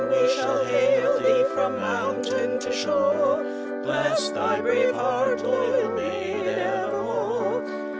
[0.09, 3.43] _Then we shall hail thee from moun tain to shore,
[3.83, 7.81] Bless thy brave heart, loyal maid, ev er more!